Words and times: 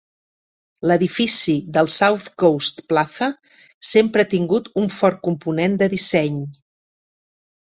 L'edifici 0.91 1.53
del 1.75 1.89
South 1.95 2.29
Coast 2.43 2.81
Plaza 2.93 3.29
sempre 3.93 4.25
ha 4.27 4.31
tingut 4.35 4.71
un 4.85 4.91
fort 4.97 5.23
component 5.29 5.77
de 5.83 5.91
disseny. 5.95 6.45